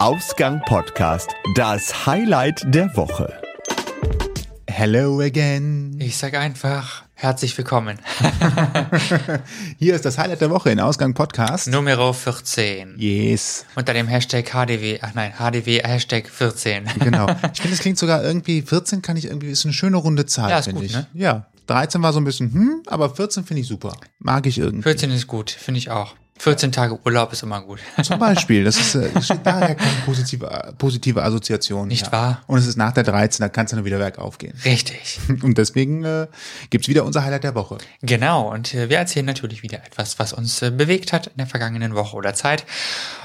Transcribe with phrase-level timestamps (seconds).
[0.00, 3.32] Ausgang Podcast, das Highlight der Woche.
[4.68, 5.96] Hello again.
[6.00, 7.98] Ich sag einfach herzlich willkommen.
[9.78, 11.66] Hier ist das Highlight der Woche in Ausgang Podcast.
[11.66, 12.94] Numero 14.
[12.98, 13.66] Yes.
[13.74, 16.84] Unter dem Hashtag HDW, ach nein, HDW Hashtag 14.
[17.00, 17.26] Genau.
[17.52, 20.50] Ich finde, es klingt sogar irgendwie, 14 kann ich irgendwie, ist eine schöne runde Zahl,
[20.50, 20.92] Ja, ist finde ich.
[20.92, 21.06] ne?
[21.12, 21.46] Ja.
[21.66, 23.94] 13 war so ein bisschen, hm, aber 14 finde ich super.
[24.20, 24.84] Mag ich irgendwie.
[24.84, 26.14] 14 ist gut, finde ich auch.
[26.38, 27.80] 14 Tage Urlaub ist immer gut.
[28.02, 29.10] Zum Beispiel, das ist, äh,
[29.44, 31.88] daher keine positive, positive Assoziation.
[31.88, 32.42] Nicht wahr?
[32.46, 34.54] Und es ist nach der 13, da kann es dann wieder bergauf gehen.
[34.64, 35.18] Richtig.
[35.42, 36.26] Und deswegen äh,
[36.70, 37.78] gibt's wieder unser Highlight der Woche.
[38.02, 41.46] Genau, und äh, wir erzählen natürlich wieder etwas, was uns äh, bewegt hat in der
[41.46, 42.64] vergangenen Woche oder Zeit.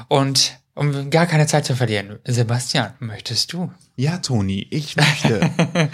[0.07, 3.71] Und um gar keine Zeit zu verlieren, Sebastian, möchtest du?
[3.95, 5.49] Ja, Toni, ich möchte.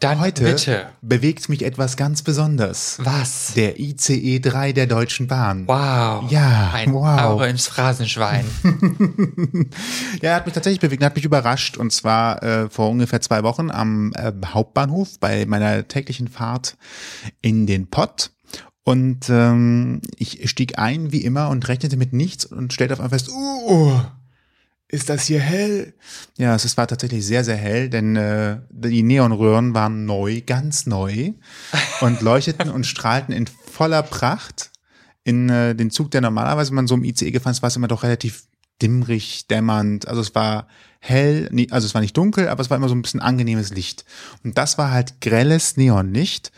[0.00, 0.86] Dann Heute bitte.
[1.00, 2.98] bewegt mich etwas ganz Besonderes.
[3.02, 3.54] Was?
[3.54, 5.66] Der ICE 3 der Deutschen Bahn.
[5.66, 6.30] Wow.
[6.30, 7.20] Ja, Ein wow.
[7.20, 8.44] Auge ins Phrasenschwein.
[10.22, 11.76] Ja, er hat mich tatsächlich bewegt, hat mich überrascht.
[11.76, 16.76] Und zwar äh, vor ungefähr zwei Wochen am äh, Hauptbahnhof bei meiner täglichen Fahrt
[17.42, 18.30] in den Pott.
[18.84, 23.18] Und ähm, ich stieg ein wie immer und rechnete mit nichts und stellte auf einmal
[23.18, 24.00] fest, uh,
[24.88, 25.94] ist das hier hell?
[26.38, 31.32] Ja, es war tatsächlich sehr, sehr hell, denn äh, die Neonröhren waren neu, ganz neu
[32.00, 34.70] und leuchteten und strahlten in voller Pracht
[35.24, 37.88] in äh, den Zug, der normalerweise, man so im ICE gefahren ist, war es immer
[37.88, 38.44] doch relativ
[38.80, 40.06] dimmrig, dämmernd.
[40.06, 40.68] Also es war
[41.00, 44.04] hell, also es war nicht dunkel, aber es war immer so ein bisschen angenehmes Licht.
[44.44, 46.52] Und das war halt grelles Neonlicht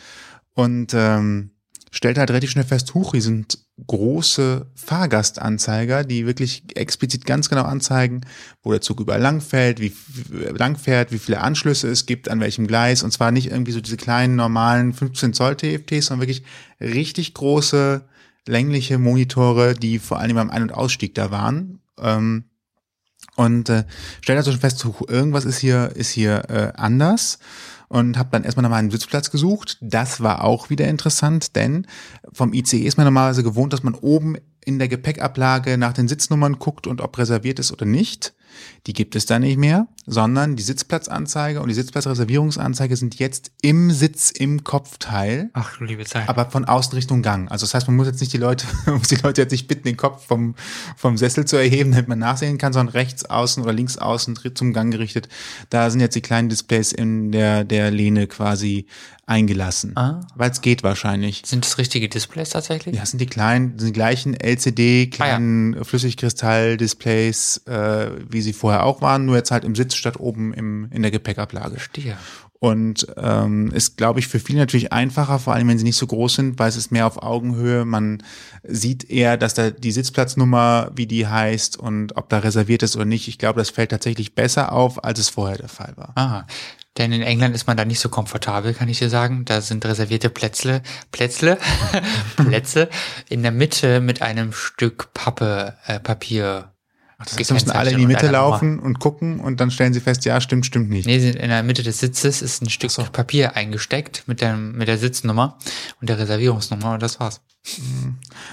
[0.54, 1.52] und ähm,
[1.98, 7.64] stellte halt relativ schnell fest, huch, hier sind große Fahrgastanzeiger, die wirklich explizit ganz genau
[7.64, 8.20] anzeigen,
[8.62, 12.68] wo der Zug überall langfällt, wie wie- langfährt, wie viele Anschlüsse es gibt, an welchem
[12.68, 13.02] Gleis.
[13.02, 16.44] Und zwar nicht irgendwie so diese kleinen normalen 15 Zoll TFTs, sondern wirklich
[16.80, 18.06] richtig große
[18.46, 21.80] längliche Monitore, die vor allem beim Ein- und Ausstieg da waren.
[22.00, 22.44] Ähm,
[23.34, 23.82] und äh,
[24.20, 27.40] stellte also schon fest, huch, irgendwas ist hier ist hier äh, anders
[27.88, 29.78] und habe dann erstmal nochmal einen Sitzplatz gesucht.
[29.80, 31.86] Das war auch wieder interessant, denn
[32.32, 36.58] vom ICE ist man normalerweise gewohnt, dass man oben in der Gepäckablage nach den Sitznummern
[36.58, 38.34] guckt und ob reserviert ist oder nicht.
[38.86, 43.90] Die gibt es da nicht mehr, sondern die Sitzplatzanzeige und die Sitzplatzreservierungsanzeige sind jetzt im
[43.90, 46.28] Sitz im Kopfteil Ach, du liebe Zeit.
[46.28, 47.50] aber von außen Richtung Gang.
[47.50, 49.84] Also das heißt, man muss jetzt nicht die Leute, muss die Leute jetzt nicht bitten,
[49.84, 50.54] den Kopf vom,
[50.96, 54.72] vom Sessel zu erheben, damit man nachsehen kann, sondern rechts außen oder links außen zum
[54.72, 55.28] Gang gerichtet.
[55.68, 58.86] Da sind jetzt die kleinen Displays in der, der Lehne quasi
[59.28, 59.92] eingelassen.
[59.96, 60.20] Ah.
[60.34, 61.42] Weil es geht wahrscheinlich.
[61.44, 62.96] Sind das richtige Displays tatsächlich?
[62.96, 69.02] Ja, sind die kleinen, sind die gleichen LCD, kleinen Flüssigkristall-Displays, äh, wie sie vorher auch
[69.02, 71.74] waren, nur jetzt halt im Sitz statt oben im, in der Gepäckablage.
[71.74, 72.16] Verstehe.
[72.60, 76.08] Und ähm, ist, glaube ich, für viele natürlich einfacher, vor allem wenn sie nicht so
[76.08, 77.84] groß sind, weil es ist mehr auf Augenhöhe.
[77.84, 78.22] Man
[78.64, 83.04] sieht eher, dass da die Sitzplatznummer, wie die heißt und ob da reserviert ist oder
[83.04, 83.28] nicht.
[83.28, 86.12] Ich glaube, das fällt tatsächlich besser auf, als es vorher der Fall war.
[86.16, 86.46] Ah,
[86.98, 89.44] denn in England ist man da nicht so komfortabel, kann ich dir sagen.
[89.44, 90.82] Da sind reservierte Plätzle,
[91.12, 91.58] Plätzle,
[92.36, 92.88] Plätze
[93.28, 96.72] in der Mitte mit einem Stück Pappe, äh, Papier.
[97.18, 100.24] Das heißt, müssen alle in die Mitte laufen und gucken und dann stellen sie fest,
[100.24, 101.06] ja, stimmt, stimmt nicht.
[101.06, 103.02] Nee, in der Mitte des Sitzes ist ein Stück so.
[103.02, 105.58] Papier eingesteckt mit der, mit der Sitznummer
[106.00, 107.40] und der Reservierungsnummer und das war's.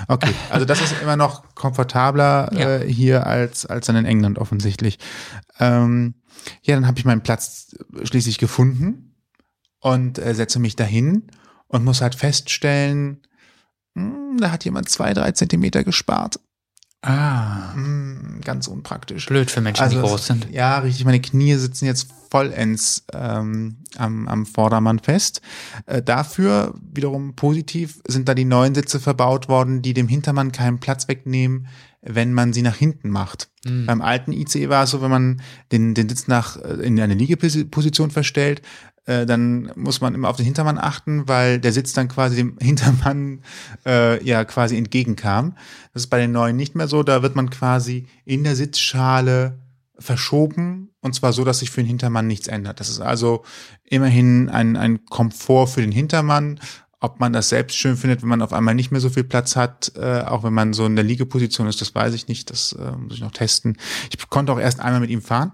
[0.08, 2.78] Okay, also das ist immer noch komfortabler Ja.
[2.78, 4.98] äh, hier als, als dann in England offensichtlich.
[5.60, 6.16] Ähm,
[6.64, 9.16] ja, dann habe ich meinen Platz schließlich gefunden
[9.80, 11.28] und äh, setze mich dahin
[11.68, 13.22] und muss halt feststellen,
[13.96, 16.40] hm, da hat jemand zwei, drei Zentimeter gespart.
[17.02, 18.05] Ah, Hm,
[18.46, 19.26] ganz unpraktisch.
[19.26, 20.48] blöd für Menschen, die Also, groß sind.
[20.52, 21.04] Ja, richtig.
[21.04, 25.42] Meine Knie sitzen jetzt vollends ähm, am, am Vordermann fest.
[25.86, 30.80] Äh, dafür wiederum positiv sind da die neuen Sitze verbaut worden, die dem Hintermann keinen
[30.80, 31.68] Platz wegnehmen,
[32.02, 33.50] wenn man sie nach hinten macht.
[33.66, 33.86] Mhm.
[33.86, 35.42] Beim alten ICE war es so, wenn man
[35.72, 38.62] den, den Sitz nach äh, in eine Liegeposition verstellt,
[39.06, 42.58] äh, dann muss man immer auf den Hintermann achten, weil der Sitz dann quasi dem
[42.60, 43.42] Hintermann
[43.86, 45.56] äh, ja quasi entgegenkam.
[45.94, 47.04] Das ist bei den neuen nicht mehr so.
[47.04, 49.60] Da wird man quasi in der Sitzschale
[49.98, 52.80] verschoben und zwar so, dass sich für den Hintermann nichts ändert.
[52.80, 53.44] Das ist also
[53.84, 56.60] immerhin ein, ein Komfort für den Hintermann.
[57.00, 59.56] Ob man das selbst schön findet, wenn man auf einmal nicht mehr so viel Platz
[59.56, 62.50] hat, äh, auch wenn man so in der Liegeposition ist, das weiß ich nicht.
[62.50, 63.78] Das äh, muss ich noch testen.
[64.10, 65.52] Ich konnte auch erst einmal mit ihm fahren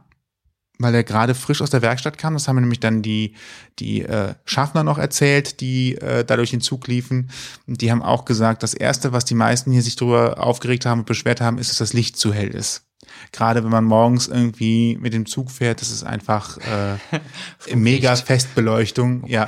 [0.81, 2.33] weil er gerade frisch aus der Werkstatt kam.
[2.33, 3.36] Das haben mir nämlich dann die,
[3.80, 7.30] die äh, Schaffner noch erzählt, die äh, da durch den Zug liefen.
[7.68, 11.00] Und die haben auch gesagt, das Erste, was die meisten hier sich darüber aufgeregt haben
[11.00, 12.83] und beschwert haben, ist, dass das Licht zu hell ist.
[13.31, 18.16] Gerade wenn man morgens irgendwie mit dem Zug fährt, das ist einfach äh, mega.
[18.16, 19.25] Festbeleuchtung.
[19.28, 19.48] ja.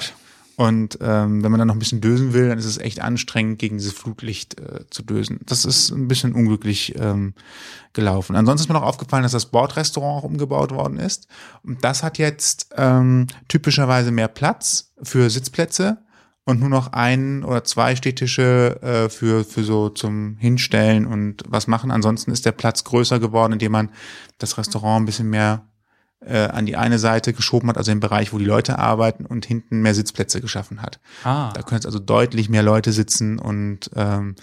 [0.55, 3.57] Und ähm, wenn man dann noch ein bisschen dösen will, dann ist es echt anstrengend,
[3.57, 5.39] gegen dieses Flutlicht äh, zu dösen.
[5.45, 7.33] Das ist ein bisschen unglücklich ähm,
[7.93, 8.35] gelaufen.
[8.35, 11.27] Ansonsten ist mir noch aufgefallen, dass das Bordrestaurant auch umgebaut worden ist.
[11.63, 15.97] Und das hat jetzt ähm, typischerweise mehr Platz für Sitzplätze
[16.45, 21.67] und nur noch ein oder zwei Stehtische äh, für, für so zum Hinstellen und was
[21.67, 21.89] machen.
[21.89, 23.89] Ansonsten ist der Platz größer geworden, indem man
[24.37, 25.65] das Restaurant ein bisschen mehr
[26.27, 29.45] äh, an die eine Seite geschoben hat, also im Bereich, wo die Leute arbeiten und
[29.45, 30.99] hinten mehr Sitzplätze geschaffen hat.
[31.23, 31.51] Ah.
[31.53, 34.35] Da können jetzt also deutlich mehr Leute sitzen und ähm,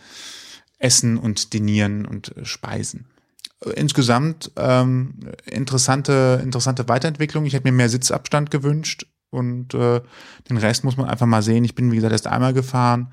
[0.78, 3.06] essen und dinieren und äh, speisen.
[3.74, 7.44] Insgesamt ähm, interessante, interessante Weiterentwicklung.
[7.44, 10.00] Ich hätte mir mehr Sitzabstand gewünscht und äh,
[10.48, 11.64] den Rest muss man einfach mal sehen.
[11.64, 13.12] Ich bin, wie gesagt, erst einmal gefahren.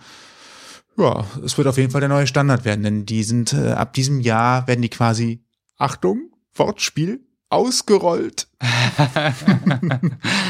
[0.97, 3.93] Ja, es wird auf jeden Fall der neue Standard werden, denn die sind äh, ab
[3.93, 5.43] diesem Jahr werden die quasi,
[5.77, 8.47] Achtung, Wortspiel, ausgerollt.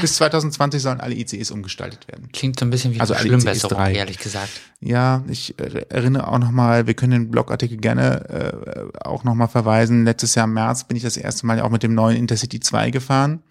[0.01, 2.29] Bis 2020 sollen alle ICEs umgestaltet werden.
[2.31, 4.49] Klingt so ein bisschen wie Also eine Schlimmbesserung, ehrlich gesagt.
[4.79, 10.05] Ja, ich erinnere auch nochmal, wir können den Blogartikel gerne äh, auch nochmal verweisen.
[10.05, 12.89] Letztes Jahr im März bin ich das erste Mal auch mit dem neuen Intercity 2
[12.89, 13.43] gefahren.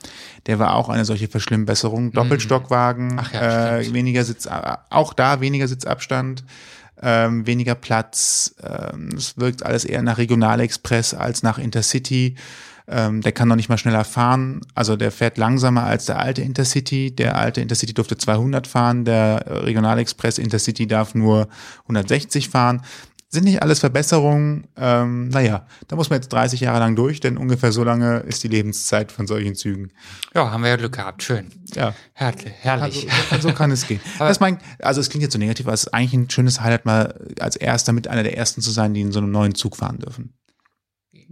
[0.47, 2.13] Der war auch eine solche Verschlimmbesserung.
[2.13, 3.19] Doppelstockwagen, Mhm.
[3.21, 4.51] Ach ja, äh, weniger Sitz, äh,
[4.91, 6.45] auch da weniger Sitzabstand.
[7.03, 12.37] Ähm, weniger Platz, ähm, es wirkt alles eher nach Regionalexpress als nach Intercity.
[12.89, 14.61] Ähm, der kann noch nicht mal schneller fahren.
[14.75, 17.15] Also der fährt langsamer als der alte Intercity.
[17.15, 19.05] Der alte Intercity durfte 200 fahren.
[19.05, 21.49] Der Regionalexpress Intercity darf nur
[21.83, 22.83] 160 fahren.
[23.29, 24.69] Sind nicht alles Verbesserungen.
[24.77, 28.45] Ähm, naja, da muss man jetzt 30 Jahre lang durch, denn ungefähr so lange ist
[28.45, 29.91] die Lebenszeit von solchen Zügen.
[30.33, 31.25] Ja, haben wir ja Glück gehabt.
[31.25, 31.51] Schön.
[31.75, 32.53] Ja, Herrlich.
[32.61, 33.09] herrlich.
[33.31, 34.01] also, so kann es gehen.
[34.21, 36.87] Das mein, also es klingt jetzt so negativ, aber es ist eigentlich ein schönes Highlight,
[36.87, 39.77] mal als erster mit einer der ersten zu sein, die in so einem neuen Zug
[39.77, 40.33] fahren dürfen.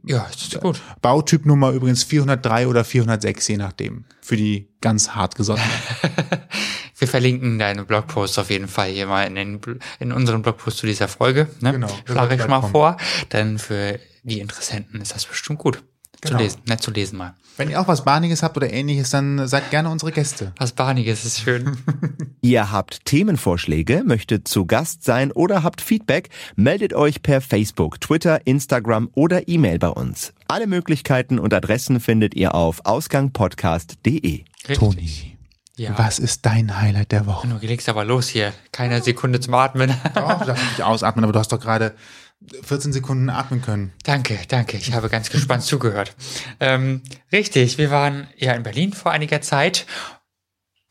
[0.02, 0.80] Ja, ist gut.
[1.00, 4.04] Bautypnummer übrigens 403 oder 406, je nachdem.
[4.20, 5.70] Für die ganz hart gesottenen.
[6.98, 9.60] Wir verlinken deine Blogpost auf jeden Fall hier mal in, den,
[9.98, 11.48] in unseren Blogpost zu dieser Folge.
[11.60, 11.72] Ne?
[11.72, 12.72] Genau, Schlage ich mal kommen.
[12.72, 12.96] vor.
[13.32, 15.82] Denn für die Interessenten ist das bestimmt gut
[16.24, 16.38] Genau.
[16.38, 16.60] zu lesen.
[16.66, 17.34] Nett zu lesen mal.
[17.56, 20.52] Wenn ihr auch was Bahniges habt oder ähnliches, dann seid gerne unsere Gäste.
[20.58, 21.76] Was Bahniges ist schön.
[22.40, 28.44] Ihr habt Themenvorschläge, möchtet zu Gast sein oder habt Feedback, meldet euch per Facebook, Twitter,
[28.44, 30.32] Instagram oder E-Mail bei uns.
[30.48, 34.44] Alle Möglichkeiten und Adressen findet ihr auf ausgangpodcast.de.
[34.74, 35.36] Toni,
[35.76, 35.96] Ja.
[35.98, 37.46] was ist dein Highlight der Woche?
[37.48, 38.52] Du legst aber los hier.
[38.72, 39.94] Keine Sekunde zum Atmen.
[40.14, 41.94] Doch, du darfst nicht ausatmen, aber du hast doch gerade
[42.62, 43.92] 14 Sekunden atmen können.
[44.02, 44.76] Danke, danke.
[44.76, 46.14] Ich habe ganz gespannt zugehört.
[46.60, 47.02] Ähm,
[47.32, 49.86] richtig, wir waren ja in Berlin vor einiger Zeit.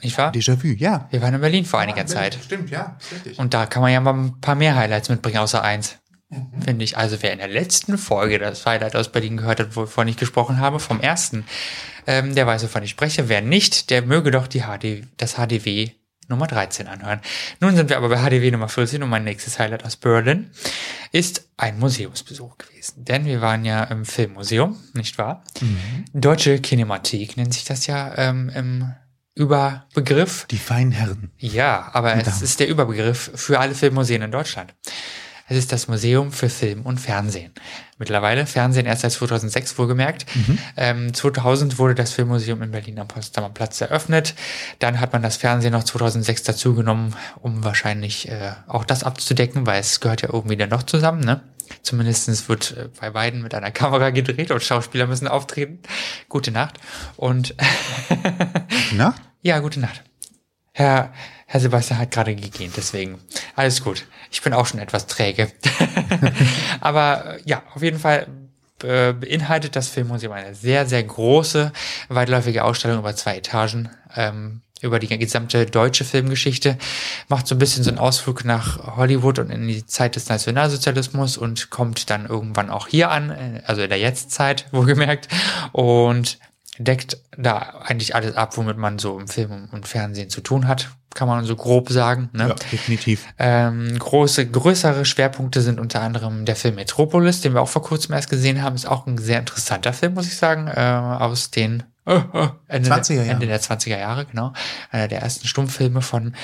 [0.01, 0.31] Nicht wahr?
[0.31, 1.07] Déjà-vu, ja.
[1.11, 2.37] Wir waren in Berlin vor einiger Zeit.
[2.43, 3.39] Stimmt, ja, richtig.
[3.39, 5.97] Und da kann man ja mal ein paar mehr Highlights mitbringen, außer eins.
[6.65, 6.97] Finde ich.
[6.97, 10.59] Also wer in der letzten Folge das Highlight aus Berlin gehört hat, wovon ich gesprochen
[10.59, 11.45] habe, vom ersten,
[12.07, 13.29] ähm, der weiß, wovon ich spreche.
[13.29, 15.91] Wer nicht, der möge doch die HD, das HDW
[16.29, 17.21] Nummer 13 anhören.
[17.59, 20.51] Nun sind wir aber bei HDW Nummer 14 und mein nächstes Highlight aus Berlin
[21.11, 23.05] ist ein Museumsbesuch gewesen.
[23.05, 25.43] Denn wir waren ja im Filmmuseum, nicht wahr?
[26.13, 28.93] Deutsche Kinemathek nennt sich das ja ähm, im
[29.35, 30.45] Überbegriff.
[30.51, 31.31] Die feinen Herren.
[31.37, 34.73] Ja, aber es ist der Überbegriff für alle Filmmuseen in Deutschland.
[35.49, 37.51] Es ist das Museum für Film und Fernsehen.
[37.97, 40.25] Mittlerweile Fernsehen erst seit 2006 wohlgemerkt.
[40.77, 44.35] Ähm, 2000 wurde das Filmmuseum in Berlin am Potsdamer Platz eröffnet.
[44.79, 49.81] Dann hat man das Fernsehen noch 2006 dazugenommen, um wahrscheinlich äh, auch das abzudecken, weil
[49.81, 51.21] es gehört ja irgendwie dann noch zusammen.
[51.21, 51.41] Ne?
[51.81, 55.79] Zumindest wird äh, bei beiden mit einer Kamera gedreht und Schauspieler müssen auftreten.
[56.29, 56.79] Gute Nacht.
[57.17, 57.55] Und
[58.95, 59.13] Na?
[59.41, 60.03] ja, gute Nacht.
[60.71, 61.13] Herr,
[61.53, 63.19] Herr Sebastian hat gerade gegähnt, deswegen
[63.55, 64.07] alles gut.
[64.31, 65.51] Ich bin auch schon etwas träge.
[66.81, 68.25] Aber äh, ja, auf jeden Fall
[68.81, 71.71] äh, beinhaltet das Filmmuseum eine sehr, sehr große,
[72.09, 73.91] weitläufige Ausstellung über zwei Etagen.
[74.15, 76.77] Ähm, über die gesamte deutsche Filmgeschichte,
[77.29, 81.37] macht so ein bisschen so einen Ausflug nach Hollywood und in die Zeit des Nationalsozialismus
[81.37, 85.27] und kommt dann irgendwann auch hier an, äh, also in der Jetztzeit, wohlgemerkt,
[85.71, 86.39] und
[86.77, 90.89] deckt da eigentlich alles ab, womit man so im Film und Fernsehen zu tun hat,
[91.13, 92.29] kann man so grob sagen.
[92.33, 92.49] Ne?
[92.49, 93.25] Ja, definitiv.
[93.37, 98.15] Ähm, große, größere Schwerpunkte sind unter anderem der Film Metropolis, den wir auch vor kurzem
[98.15, 98.75] erst gesehen haben.
[98.75, 103.15] Ist auch ein sehr interessanter Film, muss ich sagen, äh, aus den Ende, 20er der,
[103.15, 103.29] Jahre.
[103.29, 104.53] Ende der 20er Jahre, genau.
[104.91, 106.35] Einer der ersten Stummfilme von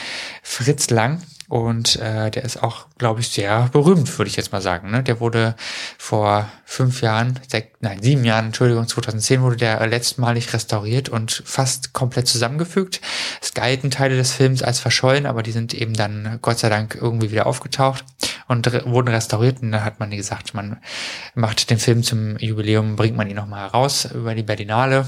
[0.41, 1.21] Fritz Lang.
[1.49, 4.91] Und äh, der ist auch, glaube ich, sehr berühmt, würde ich jetzt mal sagen.
[4.91, 5.01] Ne?
[5.01, 5.55] Der wurde
[5.97, 11.91] vor fünf Jahren, sech, nein, sieben Jahren, Entschuldigung, 2010 wurde der letztmalig restauriert und fast
[11.91, 13.01] komplett zusammengefügt.
[13.41, 16.93] Es galten Teile des Films als verschollen, aber die sind eben dann Gott sei Dank
[16.93, 18.05] irgendwie wieder aufgetaucht.
[18.49, 19.61] Und re wurden restauriert.
[19.61, 20.77] Und dann hat man gesagt, man
[21.35, 25.07] macht den Film zum Jubiläum, bringt man ihn nochmal heraus über die Berlinale.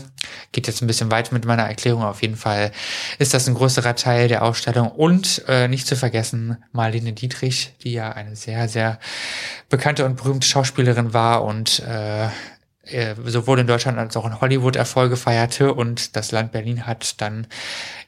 [0.52, 2.04] Geht jetzt ein bisschen weit mit meiner Erklärung.
[2.04, 2.72] Auf jeden Fall
[3.18, 4.90] ist das ein größerer Teil der Ausstellung.
[4.90, 9.00] Und äh, nicht zu vergessen, Marlene Dietrich, die ja eine sehr, sehr
[9.70, 12.28] bekannte und berühmte Schauspielerin war und äh,
[12.84, 17.22] äh, sowohl in Deutschland als auch in Hollywood Erfolge feierte und das Land Berlin hat
[17.22, 17.48] dann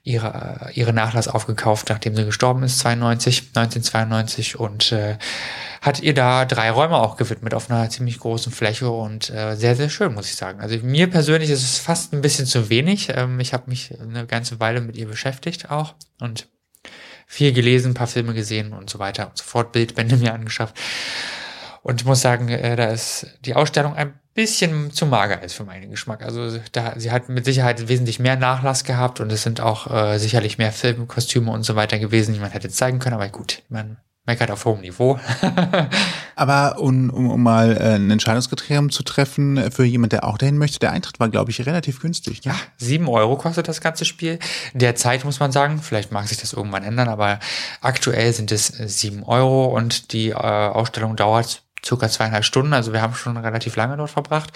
[0.03, 5.17] ihre, ihre Nachlass aufgekauft, nachdem sie gestorben ist, 92, 1992 und äh,
[5.81, 9.75] hat ihr da drei Räume auch gewidmet auf einer ziemlich großen Fläche und äh, sehr,
[9.75, 10.59] sehr schön, muss ich sagen.
[10.59, 13.09] Also mir persönlich ist es fast ein bisschen zu wenig.
[13.15, 16.47] Ähm, ich habe mich eine ganze Weile mit ihr beschäftigt auch und
[17.27, 20.75] viel gelesen, ein paar Filme gesehen und so weiter und so fort, Bildbände mir angeschafft.
[21.83, 25.63] Und ich muss sagen, äh, da ist die Ausstellung ein bisschen zu mager ist für
[25.63, 26.23] meinen Geschmack.
[26.23, 30.17] Also da, sie hat mit Sicherheit wesentlich mehr Nachlass gehabt und es sind auch äh,
[30.17, 33.15] sicherlich mehr Filmkostüme und so weiter gewesen, die man hätte zeigen können.
[33.15, 35.19] Aber gut, man meckert auf hohem Niveau.
[36.35, 40.57] aber um, um, um mal äh, ein Entscheidungskriterium zu treffen für jemand, der auch dahin
[40.57, 42.45] möchte, der Eintritt war, glaube ich, relativ günstig.
[42.45, 42.53] Ne?
[42.53, 44.39] Ja, sieben Euro kostet das ganze Spiel.
[44.73, 47.39] Derzeit muss man sagen, vielleicht mag sich das irgendwann ändern, aber
[47.81, 52.73] aktuell sind es sieben Euro und die äh, Ausstellung dauert circa zweieinhalb Stunden.
[52.73, 54.51] Also wir haben schon relativ lange dort verbracht.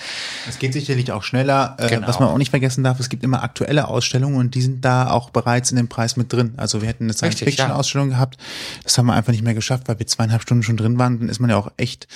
[0.47, 1.75] Es geht sicherlich auch schneller.
[1.79, 2.07] Äh, genau.
[2.07, 5.09] Was man auch nicht vergessen darf, es gibt immer aktuelle Ausstellungen und die sind da
[5.09, 6.53] auch bereits in dem Preis mit drin.
[6.57, 8.15] Also wir hätten eine Science-Fiction-Ausstellung ja.
[8.15, 8.37] gehabt.
[8.83, 11.19] Das haben wir einfach nicht mehr geschafft, weil wir zweieinhalb Stunden schon drin waren.
[11.19, 12.07] Dann ist man ja auch echt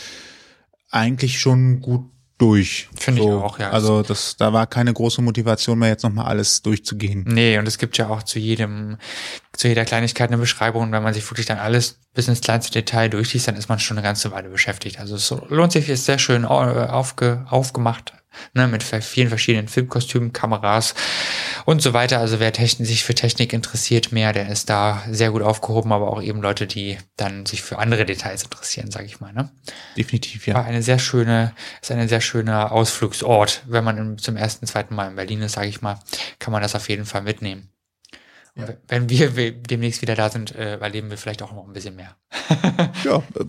[0.90, 2.06] eigentlich schon gut
[2.42, 2.90] durch.
[2.98, 3.28] Finde so.
[3.28, 3.70] ich auch, ja.
[3.70, 7.24] Also das, da war keine große Motivation mehr, jetzt nochmal alles durchzugehen.
[7.28, 8.98] Nee, und es gibt ja auch zu jedem,
[9.54, 10.84] zu jeder Kleinigkeit eine Beschreibung.
[10.84, 13.80] Und wenn man sich wirklich dann alles bis ins kleinste Detail durchliest, dann ist man
[13.80, 15.00] schon eine ganze Weile beschäftigt.
[15.00, 18.14] Also es lohnt sich, ist sehr schön aufge, aufgemacht,
[18.54, 20.96] ne, mit vielen verschiedenen Filmkostümen, Kameras
[21.66, 22.20] und so weiter.
[22.20, 26.12] Also wer Technik, sich für Technik interessiert mehr, der ist da sehr gut aufgehoben, aber
[26.12, 29.34] auch eben Leute, die dann sich für andere Details interessieren, sage ich mal.
[29.34, 29.50] Ne?
[29.98, 30.56] Definitiv, ja.
[30.56, 33.64] War eine sehr schöne, ist eine sehr schöne Ausflugsort.
[33.68, 36.00] Wenn man zum ersten, zweiten Mal in Berlin ist, sage ich mal,
[36.40, 37.70] kann man das auf jeden Fall mitnehmen.
[38.56, 38.68] Ja.
[38.90, 42.18] Wenn wir demnächst wieder da sind, äh, erleben wir vielleicht auch noch ein bisschen mehr.
[43.06, 43.46] ja, äh,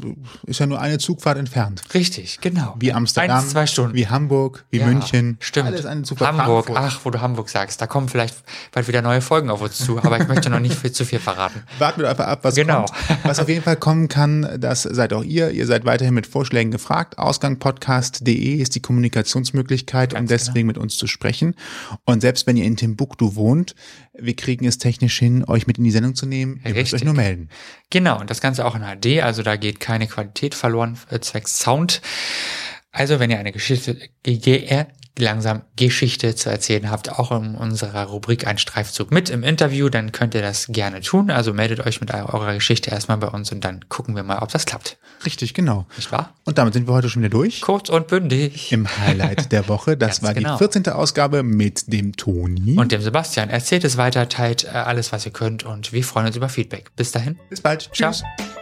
[0.46, 1.82] ist ja nur eine Zugfahrt entfernt.
[1.92, 2.76] Richtig, genau.
[2.78, 3.94] Wie Amsterdam, Eins, zwei Stunden.
[3.94, 5.38] wie Hamburg, wie ja, München.
[5.40, 5.66] Stimmt.
[5.66, 6.36] Alles eine Zugfahrt.
[6.36, 6.92] Hamburg, Frankfurt.
[6.92, 8.36] ach, wo du Hamburg sagst, da kommen vielleicht
[8.70, 11.18] bald wieder neue Folgen auf uns zu, aber ich möchte noch nicht viel zu viel
[11.18, 11.62] verraten.
[11.80, 12.84] Warten wir einfach ab, was genau.
[12.84, 13.24] kommt.
[13.24, 15.50] Was auf jeden Fall kommen kann, das seid auch ihr.
[15.50, 17.18] Ihr seid weiterhin mit Vorschlägen gefragt.
[17.18, 20.66] Ausgangpodcast.de ist die Kommunikationsmöglichkeit, Ganz um deswegen genau.
[20.68, 21.56] mit uns zu sprechen.
[22.04, 23.74] Und selbst wenn ihr in Timbuktu wohnt,
[24.14, 26.56] wir kriegen es technisch hin, euch mit in die Sendung zu nehmen.
[26.64, 26.92] Ihr Richtig.
[26.92, 27.48] müsst euch nur melden.
[27.90, 31.58] Genau, und das Ganze auch in HD, also da geht keine Qualität verloren, äh, zwecks
[31.58, 32.02] Sound.
[32.90, 33.96] Also, wenn ihr eine Geschichte,
[35.18, 40.12] langsam Geschichte zu erzählen habt, auch in unserer Rubrik Ein Streifzug mit im Interview, dann
[40.12, 41.30] könnt ihr das gerne tun.
[41.30, 44.50] Also meldet euch mit eurer Geschichte erstmal bei uns und dann gucken wir mal, ob
[44.50, 44.98] das klappt.
[45.24, 45.86] Richtig, genau.
[45.96, 46.34] Nicht wahr?
[46.44, 47.60] Und damit sind wir heute schon wieder durch.
[47.60, 48.72] Kurz und bündig.
[48.72, 49.96] Im Highlight der Woche.
[49.96, 50.54] Das war genau.
[50.54, 50.88] die 14.
[50.88, 52.78] Ausgabe mit dem Toni.
[52.78, 53.50] Und dem Sebastian.
[53.50, 56.90] Erzählt es weiter, teilt äh, alles, was ihr könnt und wir freuen uns über Feedback.
[56.96, 57.38] Bis dahin.
[57.50, 57.90] Bis bald.
[57.92, 58.18] Tschüss.
[58.18, 58.61] Ciao.